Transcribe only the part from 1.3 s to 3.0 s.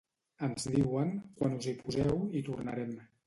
‘quan us hi poseu, hi tornarem’.